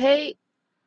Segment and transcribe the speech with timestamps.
[0.00, 0.38] Hey,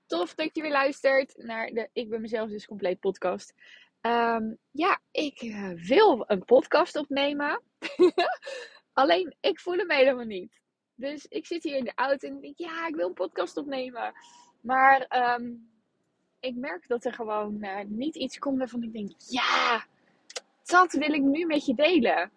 [0.05, 3.53] tof dat je weer luistert naar de Ik ben mezelf dus compleet podcast.
[4.01, 7.61] Ehm, ja, ik uh, wil een podcast opnemen.
[8.93, 10.61] Alleen ik voel hem helemaal niet.
[10.95, 14.13] Dus ik zit hier in de auto en denk, ja, ik wil een podcast opnemen.
[14.61, 15.71] Maar um,
[16.39, 19.85] ik merk dat er gewoon uh, niet iets komt waarvan ik denk, ja,
[20.63, 22.31] dat wil ik nu met je delen.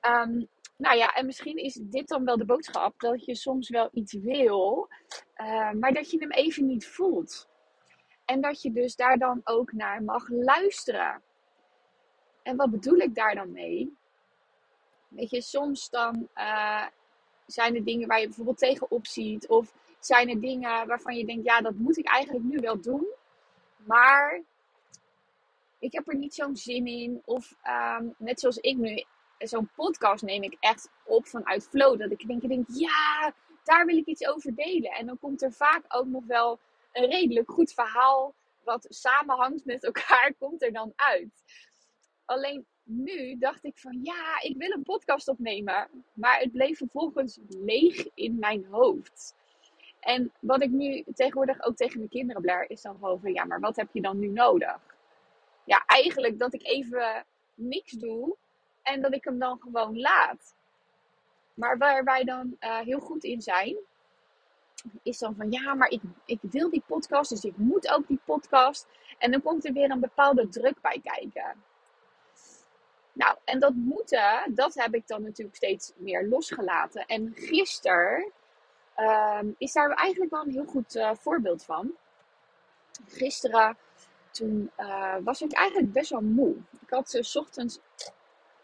[0.00, 3.88] Um, nou ja, en misschien is dit dan wel de boodschap dat je soms wel
[3.92, 4.88] iets wil,
[5.36, 7.48] uh, maar dat je hem even niet voelt.
[8.24, 11.22] En dat je dus daar dan ook naar mag luisteren.
[12.42, 13.96] En wat bedoel ik daar dan mee?
[15.08, 16.86] Weet je, soms dan uh,
[17.46, 19.48] zijn er dingen waar je bijvoorbeeld tegenop ziet.
[19.48, 23.06] Of zijn er dingen waarvan je denkt, ja, dat moet ik eigenlijk nu wel doen.
[23.76, 24.42] Maar
[25.78, 27.22] ik heb er niet zo'n zin in.
[27.24, 27.54] Of
[27.98, 29.04] um, net zoals ik nu,
[29.38, 31.98] zo'n podcast neem ik echt op vanuit flow.
[31.98, 34.90] Dat ik denk, ik denk, ja, daar wil ik iets over delen.
[34.90, 36.58] En dan komt er vaak ook nog wel
[36.92, 38.34] een redelijk goed verhaal.
[38.64, 41.44] Wat samenhangt met elkaar, komt er dan uit.
[42.24, 45.88] Alleen nu dacht ik van ja, ik wil een podcast opnemen.
[46.12, 49.34] Maar het bleef vervolgens leeg in mijn hoofd.
[50.00, 53.44] En wat ik nu tegenwoordig ook tegen mijn kinderen blaar, is dan gewoon van ja,
[53.44, 54.96] maar wat heb je dan nu nodig?
[55.64, 58.36] Ja, eigenlijk dat ik even niks doe
[58.88, 60.54] en dat ik hem dan gewoon laat.
[61.54, 63.76] Maar waar wij dan uh, heel goed in zijn,
[65.02, 68.20] is dan van ja, maar ik, ik wil die podcast, dus ik moet ook die
[68.24, 68.86] podcast.
[69.18, 71.62] En dan komt er weer een bepaalde druk bij kijken.
[73.12, 77.06] Nou, en dat moeten, dat heb ik dan natuurlijk steeds meer losgelaten.
[77.06, 78.32] En gisteren
[78.96, 81.92] um, is daar eigenlijk wel een heel goed uh, voorbeeld van.
[83.06, 83.76] Gisteren,
[84.30, 86.56] toen uh, was ik eigenlijk best wel moe.
[86.80, 87.80] Ik had s ochtends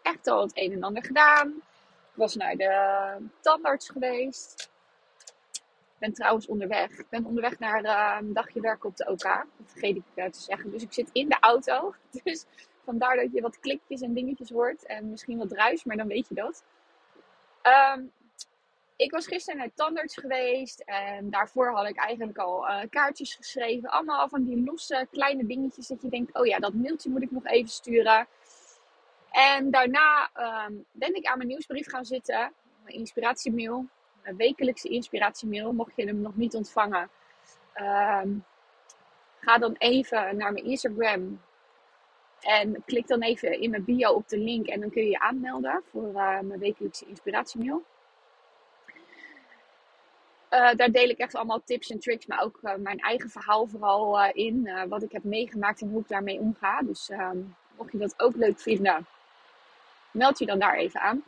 [0.05, 1.49] echt al het een en ander gedaan.
[1.49, 4.71] Ik was naar de tandarts geweest.
[5.99, 6.91] Ben trouwens onderweg.
[6.91, 7.85] Ik ben onderweg naar
[8.19, 9.23] een dagje werken op de OK.
[9.23, 10.71] Dat vergeet ik te zeggen.
[10.71, 11.95] Dus ik zit in de auto.
[12.25, 12.45] Dus
[12.85, 14.87] vandaar dat je wat klikjes en dingetjes hoort.
[14.87, 16.65] En misschien wat ruis, maar dan weet je dat.
[17.97, 18.13] Um,
[18.97, 20.81] ik was gisteren naar tandarts geweest.
[20.81, 23.91] En daarvoor had ik eigenlijk al uh, kaartjes geschreven.
[23.91, 25.87] Allemaal van die losse kleine dingetjes.
[25.87, 28.27] Dat je denkt, oh ja, dat mailtje moet ik nog even sturen.
[29.35, 30.31] En daarna
[30.67, 32.53] um, ben ik aan mijn nieuwsbrief gaan zitten.
[32.83, 33.87] Mijn inspiratiemail.
[34.23, 35.73] Mijn wekelijkse inspiratiemail.
[35.73, 37.11] Mocht je hem nog niet ontvangen.
[37.77, 38.45] Um,
[39.41, 41.41] ga dan even naar mijn Instagram.
[42.41, 44.67] En klik dan even in mijn bio op de link.
[44.67, 47.83] En dan kun je je aanmelden voor uh, mijn wekelijkse inspiratiemail.
[50.51, 53.67] Uh, daar deel ik echt allemaal tips en tricks, maar ook uh, mijn eigen verhaal
[53.67, 54.87] vooral in.
[54.89, 56.83] wat ik heb meegemaakt en hoe ik daarmee omga.
[56.83, 59.07] Dus um, mocht je dat ook leuk vinden,
[60.15, 61.25] meld je dan daar even aan.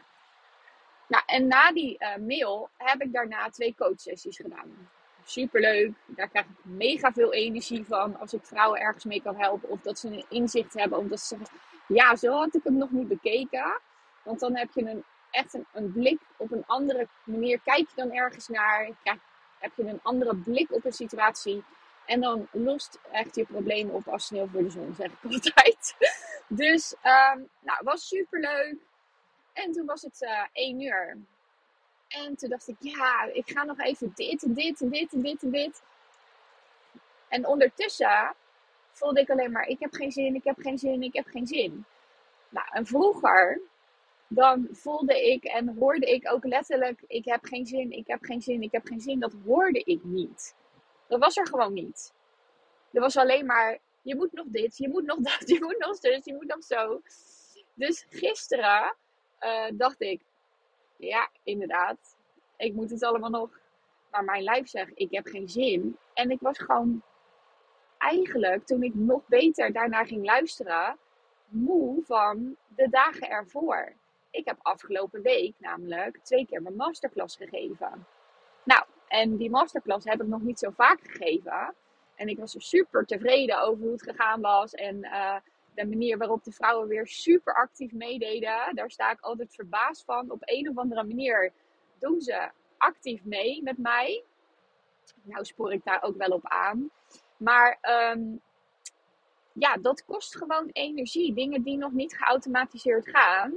[1.08, 4.88] Nou, en na die mail heb ik daarna twee coachsessies gedaan.
[5.24, 5.92] Superleuk.
[6.06, 9.68] Daar krijg ik mega veel energie van als ik vrouwen ergens mee kan helpen.
[9.68, 10.98] Of dat ze een inzicht hebben.
[10.98, 11.58] Omdat ze zeggen,
[11.88, 13.80] ja, zo had ik het nog niet bekeken.
[14.22, 17.60] Want dan heb je een echt een, blik op een andere manier.
[17.64, 19.20] Kijk je dan ergens naar, kijk,
[19.58, 21.64] heb je een andere blik op een situatie.
[22.06, 25.94] En dan lost echt je probleem op als sneeuw voor de zon, zeg ik altijd.
[26.48, 28.76] Dus, um, nou, was super leuk.
[29.52, 31.18] En toen was het uh, één uur.
[32.08, 35.20] En toen dacht ik, ja, ik ga nog even dit en dit en dit en
[35.20, 35.82] dit en dit.
[37.28, 38.34] En ondertussen
[38.92, 41.46] voelde ik alleen maar, ik heb geen zin, ik heb geen zin, ik heb geen
[41.46, 41.84] zin.
[42.48, 43.60] Nou, en vroeger
[44.28, 48.42] dan voelde ik en hoorde ik ook letterlijk: ik heb geen zin, ik heb geen
[48.42, 49.20] zin, ik heb geen zin.
[49.20, 50.54] Dat hoorde ik niet.
[51.08, 52.12] Dat was er gewoon niet.
[52.92, 55.96] Er was alleen maar: je moet nog dit, je moet nog dat, je moet nog
[55.96, 57.00] zus, je moet nog zo.
[57.74, 58.96] Dus gisteren
[59.40, 60.20] uh, dacht ik:
[60.96, 62.16] ja, inderdaad,
[62.56, 63.50] ik moet het allemaal nog.
[64.10, 65.96] Maar mijn lijf zegt: ik heb geen zin.
[66.14, 67.02] En ik was gewoon
[67.98, 70.96] eigenlijk, toen ik nog beter daarnaar ging luisteren,
[71.48, 73.92] moe van de dagen ervoor.
[74.30, 78.06] Ik heb afgelopen week namelijk twee keer mijn masterclass gegeven.
[78.64, 81.74] Nou, en die masterclass heb ik nog niet zo vaak gegeven.
[82.16, 84.74] En ik was super tevreden over hoe het gegaan was.
[84.74, 85.36] En uh,
[85.74, 90.30] de manier waarop de vrouwen weer super actief meededen, daar sta ik altijd verbaasd van.
[90.30, 91.52] Op een of andere manier
[91.98, 94.24] doen ze actief mee met mij.
[95.22, 96.90] Nou spoor ik daar ook wel op aan.
[97.36, 98.20] Maar ehm,
[99.52, 101.34] ja, dat kost gewoon energie.
[101.34, 103.54] Dingen die nog niet geautomatiseerd gaan.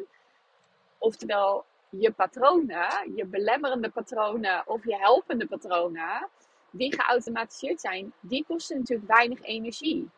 [0.98, 6.28] Oftewel, je patronen, je belemmerende patronen of je helpende patronen,
[6.72, 10.10] die geautomatiseerd zijn, die kosten natuurlijk weinig energie.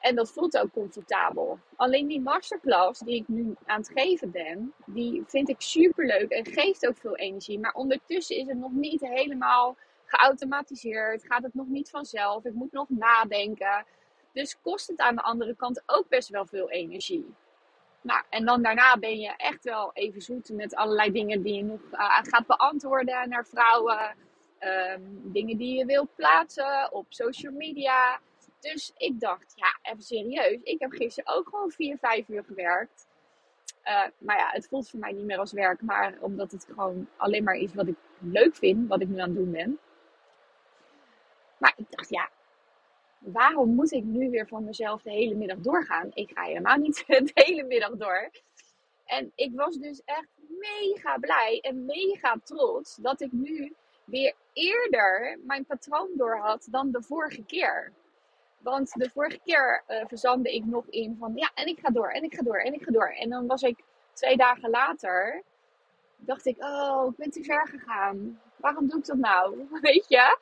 [0.00, 1.58] En dat voelt ook comfortabel.
[1.76, 6.30] Alleen die masterclass die ik nu aan het geven ben, die vind ik super leuk
[6.30, 7.58] en geeft ook veel energie.
[7.58, 11.24] Maar ondertussen is het nog niet helemaal geautomatiseerd.
[11.26, 12.44] Gaat het nog niet vanzelf.
[12.44, 13.84] Ik moet nog nadenken.
[14.32, 17.34] Dus kost het aan de andere kant ook best wel veel energie.
[18.00, 21.64] Nou, en dan daarna ben je echt wel even zoet met allerlei dingen die je
[21.64, 24.16] nog uh, gaat beantwoorden naar vrouwen.
[24.60, 28.20] Um, dingen die je wilt plaatsen op social media.
[28.60, 30.60] Dus ik dacht, ja, even serieus.
[30.62, 33.06] Ik heb gisteren ook gewoon 4, 5 uur gewerkt.
[33.84, 35.80] Uh, maar ja, het voelt voor mij niet meer als werk.
[35.80, 38.88] Maar omdat het gewoon alleen maar is wat ik leuk vind.
[38.88, 39.78] Wat ik nu aan het doen ben.
[41.58, 42.30] Maar ik dacht, ja,
[43.18, 46.10] waarom moet ik nu weer van mezelf de hele middag doorgaan?
[46.14, 48.30] Ik ga helemaal niet de hele middag door.
[49.04, 53.74] En ik was dus echt mega blij en mega trots dat ik nu
[54.06, 57.92] weer eerder mijn patroon door had dan de vorige keer.
[58.58, 62.08] Want de vorige keer uh, verzandde ik nog in van ja, en ik ga door,
[62.08, 63.08] en ik ga door, en ik ga door.
[63.08, 63.78] En dan was ik
[64.12, 65.42] twee dagen later,
[66.16, 68.40] dacht ik, oh, ik ben te ver gegaan.
[68.56, 69.66] Waarom doe ik dat nou?
[69.80, 70.38] Weet je?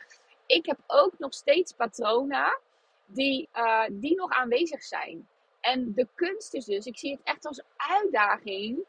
[0.47, 2.59] Ik heb ook nog steeds patronen
[3.07, 5.29] die, uh, die nog aanwezig zijn.
[5.61, 8.85] En de kunst is dus, ik zie het echt als uitdaging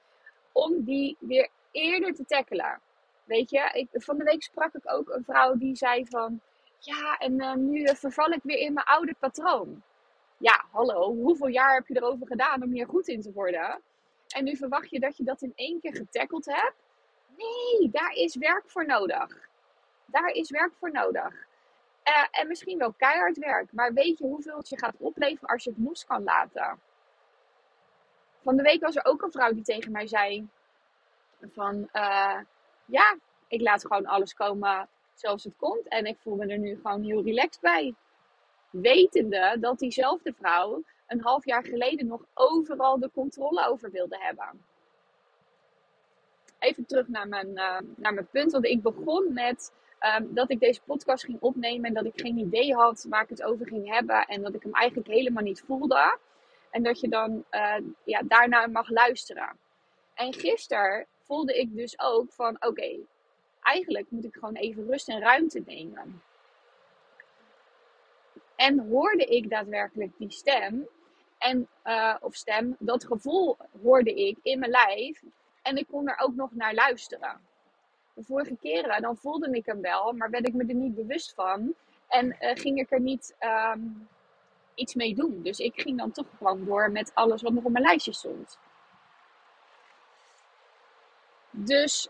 [0.51, 2.81] om die weer eerder te tackelen.
[3.25, 6.41] Weet je, ik, van de week sprak ik ook een vrouw die zei van,
[6.79, 9.83] ja, en uh, nu verval ik weer in mijn oude patroon.
[10.37, 13.81] Ja, hallo, hoeveel jaar heb je erover gedaan om hier goed in te worden?
[14.27, 16.75] En nu verwacht je dat je dat in één keer getackeld hebt?
[17.37, 19.49] Nee, daar is werk voor nodig.
[20.05, 21.33] Daar is werk voor nodig.
[22.07, 23.71] Uh, en misschien wel keihard werk.
[23.71, 26.79] Maar weet je hoeveel je gaat opleveren als je het los kan laten?
[28.41, 30.47] Van de week was er ook een vrouw die tegen mij zei:
[31.53, 31.89] van
[32.85, 33.17] ja,
[33.47, 35.87] ik laat gewoon alles komen zoals het komt.
[35.87, 37.93] En ik voel me er nu gewoon heel relaxed bij.
[38.69, 44.65] Wetende dat diezelfde vrouw een half jaar geleden nog overal de controle over wilde hebben.
[46.59, 48.51] Even terug naar mijn, uh, naar mijn punt.
[48.51, 49.73] Want ik begon met
[50.17, 51.85] um, dat ik deze podcast ging opnemen.
[51.85, 54.25] En dat ik geen idee had waar ik het over ging hebben.
[54.25, 56.17] En dat ik hem eigenlijk helemaal niet voelde.
[56.69, 59.57] En dat je dan uh, ja, daarna mag luisteren.
[60.13, 62.97] En gisteren voelde ik dus ook van oké,
[63.61, 66.21] eigenlijk moet ik gewoon even rust en ruimte nemen.
[68.55, 70.87] En hoorde ik daadwerkelijk die stem,
[71.37, 75.23] en, uh, of stem, dat gevoel hoorde ik in mijn lijf.
[75.61, 77.41] En ik kon er ook nog naar luisteren.
[78.13, 81.33] De vorige keren, dan voelde ik hem wel, maar werd ik me er niet bewust
[81.33, 81.73] van.
[82.07, 83.35] En uh, ging ik er niet
[83.73, 84.07] um,
[84.75, 85.41] iets mee doen.
[85.43, 88.59] Dus ik ging dan toch gewoon door met alles wat nog op mijn lijstje stond.
[91.57, 92.09] Dus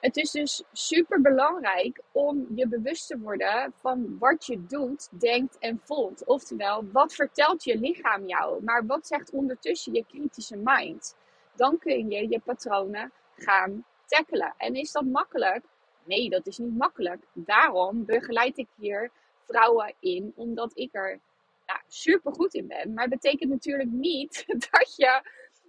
[0.00, 5.58] het is dus super belangrijk om je bewust te worden van wat je doet, denkt
[5.58, 6.24] en voelt.
[6.24, 8.64] Oftewel, wat vertelt je lichaam jou?
[8.64, 11.16] Maar wat zegt ondertussen je kritische mind?
[11.56, 14.54] Dan kun je je patronen gaan tackelen.
[14.56, 15.64] En is dat makkelijk?
[16.04, 17.22] Nee, dat is niet makkelijk.
[17.32, 19.10] Daarom begeleid ik hier
[19.46, 21.20] vrouwen in, omdat ik er
[21.66, 22.94] nou, super goed in ben.
[22.94, 25.22] Maar dat betekent natuurlijk niet dat, je,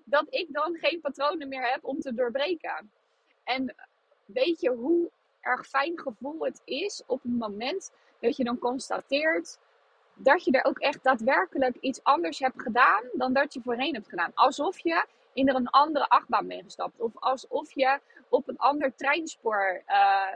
[0.06, 2.92] dat ik dan geen patronen meer heb om te doorbreken.
[3.44, 3.76] En
[4.26, 5.10] weet je hoe
[5.42, 9.58] erg fijn gevoel het is op het moment dat je dan constateert
[10.16, 14.10] dat je er ook echt daadwerkelijk iets anders hebt gedaan dan dat je voorheen hebt
[14.10, 14.32] gedaan.
[14.34, 17.00] Alsof je in er een andere achtbaan bent gestapt.
[17.00, 20.34] Of alsof je op een ander treinspoor uh,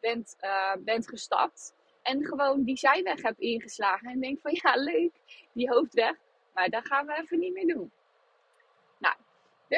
[0.00, 1.74] bent, uh, bent gestapt.
[2.02, 4.10] En gewoon die zijweg hebt ingeslagen.
[4.10, 5.12] En denkt van ja, leuk,
[5.52, 6.16] die hoofdweg.
[6.54, 7.92] Maar dat gaan we even niet meer doen.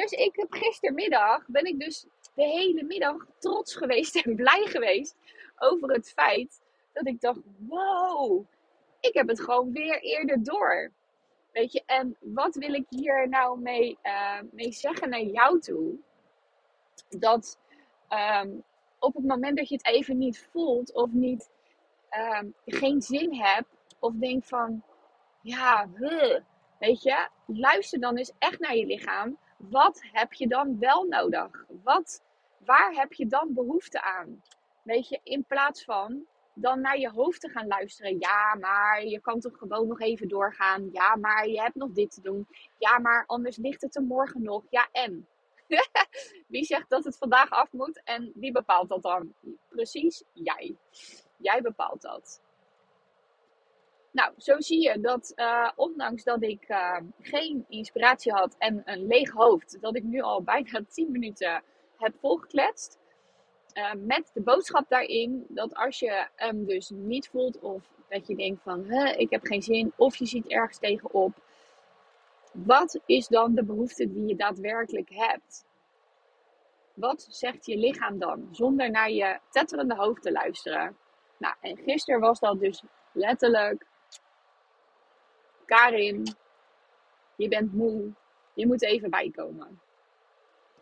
[0.01, 5.15] Dus ik heb gistermiddag ben ik dus de hele middag trots geweest en blij geweest
[5.57, 6.61] over het feit
[6.93, 8.45] dat ik dacht: wow,
[8.99, 10.91] ik heb het gewoon weer eerder door.
[11.51, 15.95] Weet je, en wat wil ik hier nou mee, uh, mee zeggen naar jou toe?
[17.09, 17.59] Dat
[18.43, 18.63] um,
[18.99, 21.49] op het moment dat je het even niet voelt of niet,
[22.41, 24.83] um, geen zin hebt, of denkt van,
[25.41, 26.39] ja, huh,
[26.79, 29.37] weet je, luister dan eens echt naar je lichaam.
[29.69, 31.65] Wat heb je dan wel nodig?
[31.83, 32.23] Wat,
[32.57, 34.41] waar heb je dan behoefte aan?
[34.83, 38.19] Weet je, in plaats van dan naar je hoofd te gaan luisteren.
[38.19, 40.89] Ja, maar je kan toch gewoon nog even doorgaan.
[40.91, 42.47] Ja, maar je hebt nog dit te doen.
[42.77, 44.63] Ja, maar anders ligt het er morgen nog.
[44.69, 45.27] Ja, en?
[46.47, 49.33] Wie zegt dat het vandaag af moet en wie bepaalt dat dan?
[49.69, 50.75] Precies jij.
[51.37, 52.41] Jij bepaalt dat.
[54.15, 59.07] Nou, zo zie je dat uh, ondanks dat ik uh, geen inspiratie had en een
[59.07, 61.63] leeg hoofd, dat ik nu al bijna 10 minuten
[61.97, 62.99] heb volgekletst.
[63.73, 68.35] Uh, met de boodschap daarin dat als je hem dus niet voelt of dat je
[68.35, 71.33] denkt van ik heb geen zin of je ziet ergens tegenop.
[72.51, 75.65] Wat is dan de behoefte die je daadwerkelijk hebt?
[76.93, 80.97] Wat zegt je lichaam dan zonder naar je tetterende hoofd te luisteren?
[81.37, 83.85] Nou, en gisteren was dat dus letterlijk
[85.65, 86.35] Karin,
[87.35, 88.11] je bent moe.
[88.53, 89.79] Je moet even bijkomen.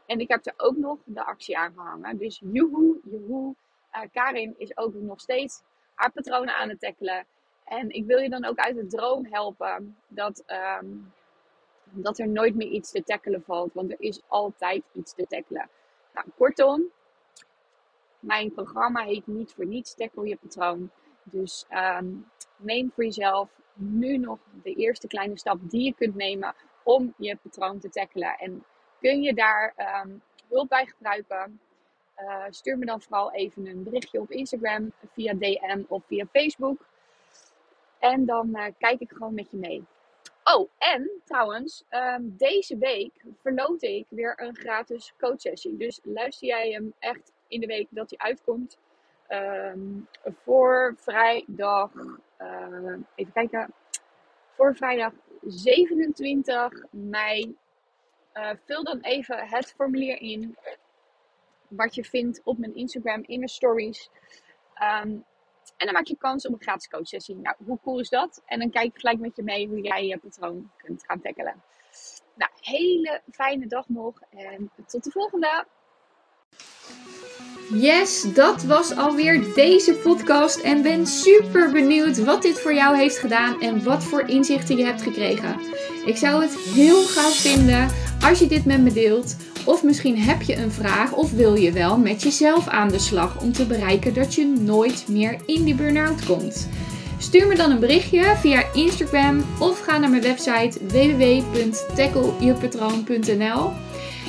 [0.06, 2.18] En ik heb er ook nog de actie aan gehangen.
[2.18, 3.56] Dus joehoe, joehoe.
[3.96, 5.62] Uh, Karin is ook nog steeds
[5.94, 7.26] haar patronen aan het tackelen.
[7.64, 10.44] En ik wil je dan ook uit de droom helpen dat,
[10.82, 11.14] um,
[11.84, 13.74] dat er nooit meer iets te tackelen valt.
[13.74, 15.70] Want er is altijd iets te tackelen.
[16.14, 16.92] Nou, kortom,
[18.20, 20.90] mijn programma heet niet voor niets Tackle je patroon.
[21.24, 26.56] Dus um, neem voor jezelf nu nog de eerste kleine stap die je kunt nemen
[26.84, 28.38] om je patroon te tackelen.
[28.38, 28.64] En
[29.00, 29.74] kun je daar
[30.06, 31.60] um, hulp bij gebruiken?
[32.18, 36.86] Uh, stuur me dan vooral even een berichtje op Instagram via DM of via Facebook.
[38.00, 39.86] En dan uh, kijk ik gewoon met je mee.
[40.44, 43.12] Oh, en trouwens, um, deze week
[43.42, 45.78] verloot ik weer een gratis coachsessie.
[45.78, 48.78] Dus luister jij hem echt in de week dat hij uitkomt.
[49.30, 50.08] Um,
[50.44, 51.92] voor vrijdag,
[52.44, 53.74] uh, even kijken,
[54.56, 57.56] voor vrijdag 27 mei.
[58.34, 60.58] Uh, vul dan even het formulier in.
[61.68, 64.10] Wat je vindt op mijn Instagram in de stories.
[65.04, 65.26] Um,
[65.78, 67.36] en dan maak je kans op een gratis coachsessie.
[67.36, 68.42] Nou, hoe cool is dat?
[68.46, 71.64] En dan kijk ik gelijk met je mee hoe jij je patroon kunt gaan tackelen.
[72.36, 75.66] Nou, hele fijne dag nog en tot de volgende.
[77.72, 83.18] Yes, dat was alweer deze podcast en ben super benieuwd wat dit voor jou heeft
[83.18, 85.60] gedaan en wat voor inzichten je hebt gekregen.
[86.06, 87.88] Ik zou het heel gaaf vinden
[88.22, 89.36] als je dit met me deelt.
[89.66, 93.42] Of misschien heb je een vraag of wil je wel met jezelf aan de slag
[93.42, 96.70] om te bereiken dat je nooit meer in die burn-out komt.
[97.18, 103.72] Stuur me dan een berichtje via Instagram of ga naar mijn website www.tacklejepatroon.nl.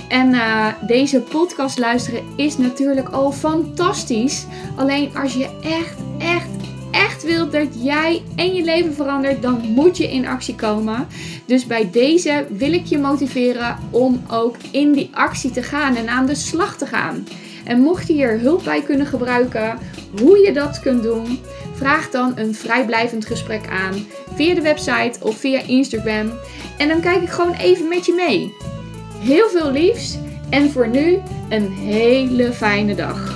[0.08, 4.46] En uh, deze podcast luisteren is natuurlijk al fantastisch.
[4.76, 6.48] Alleen als je echt, echt,
[6.90, 11.06] echt wilt dat jij en je leven verandert, dan moet je in actie komen.
[11.46, 16.08] Dus bij deze wil ik je motiveren om ook in die actie te gaan en
[16.08, 17.26] aan de slag te gaan.
[17.64, 19.78] En mocht je hier hulp bij kunnen gebruiken,
[20.20, 21.38] hoe je dat kunt doen,
[21.74, 26.30] vraag dan een vrijblijvend gesprek aan via de website of via Instagram.
[26.78, 28.73] En dan kijk ik gewoon even met je mee.
[29.24, 30.18] Heel veel liefs
[30.50, 33.33] en voor nu een hele fijne dag.